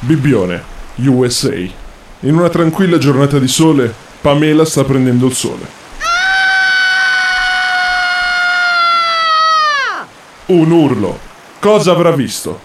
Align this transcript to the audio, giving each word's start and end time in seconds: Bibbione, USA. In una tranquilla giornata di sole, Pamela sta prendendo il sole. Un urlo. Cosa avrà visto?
Bibbione, 0.00 0.62
USA. 0.96 1.54
In 2.20 2.36
una 2.36 2.48
tranquilla 2.50 2.98
giornata 2.98 3.38
di 3.38 3.48
sole, 3.48 3.92
Pamela 4.20 4.64
sta 4.64 4.84
prendendo 4.84 5.26
il 5.26 5.34
sole. 5.34 5.66
Un 10.46 10.70
urlo. 10.70 11.18
Cosa 11.58 11.92
avrà 11.92 12.10
visto? 12.12 12.60